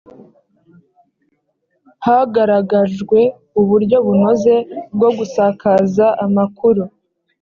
hagaragajwwe 2.05 3.21
uburyo 3.61 3.97
bunoze 4.07 4.55
bwo 4.95 5.09
gusakaza 5.17 6.05
amakuru 6.25 6.83